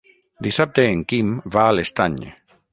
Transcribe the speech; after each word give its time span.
Dissabte 0.47 0.85
en 0.95 1.05
Quim 1.13 1.31
va 1.57 1.67
a 1.69 1.77
l'Estany. 1.77 2.21